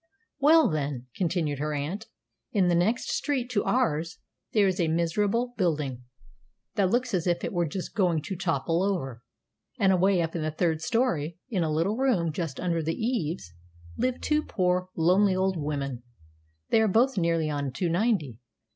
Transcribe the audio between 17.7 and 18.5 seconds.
to ninety.